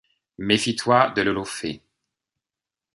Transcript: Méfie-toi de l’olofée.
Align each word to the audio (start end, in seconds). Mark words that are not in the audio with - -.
Méfie-toi 0.39 1.11
de 1.11 1.21
l’olofée. 1.21 1.83